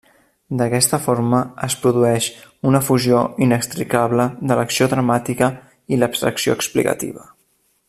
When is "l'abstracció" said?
6.01-6.59